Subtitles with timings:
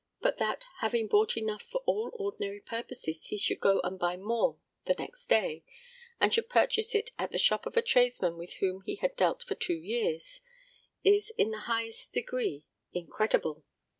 [0.19, 4.57] But that, having bought enough for all ordinary purposes, he should go and buy more
[4.85, 5.63] the next day,
[6.19, 9.43] and should purchase it at the shop of a tradesman with whom he had dealt
[9.43, 10.41] for two years,
[11.03, 13.63] is in the highest degree incredible.